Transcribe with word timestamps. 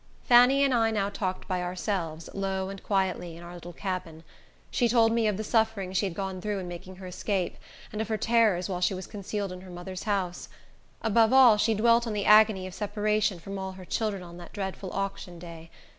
Fanny 0.23 0.63
and 0.63 0.73
I 0.73 0.89
now 0.89 1.09
talked 1.09 1.47
by 1.47 1.61
ourselves, 1.61 2.27
low 2.33 2.69
and 2.69 2.81
quietly, 2.81 3.37
in 3.37 3.43
our 3.43 3.53
little 3.53 3.71
cabin. 3.71 4.23
She 4.71 4.89
told 4.89 5.11
me 5.11 5.27
of 5.27 5.37
the 5.37 5.43
suffering 5.43 5.93
she 5.93 6.07
had 6.07 6.15
gone 6.15 6.41
through 6.41 6.57
in 6.57 6.67
making 6.67 6.95
her 6.95 7.05
escape, 7.05 7.55
and 7.91 8.01
of 8.01 8.07
her 8.07 8.17
terrors 8.17 8.67
while 8.67 8.81
she 8.81 8.95
was 8.95 9.05
concealed 9.05 9.51
in 9.51 9.61
her 9.61 9.69
mother's 9.69 10.05
house. 10.05 10.49
Above 11.03 11.33
all, 11.33 11.55
she 11.57 11.75
dwelt 11.75 12.07
on 12.07 12.13
the 12.13 12.25
agony 12.25 12.65
of 12.65 12.73
separation 12.73 13.39
from 13.39 13.59
all 13.59 13.73
her 13.73 13.85
children 13.85 14.23
on 14.23 14.37
that 14.37 14.53
dreadful 14.53 14.89
auction 14.91 15.37
day. 15.37 15.69